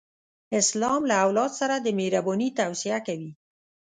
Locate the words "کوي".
3.07-3.31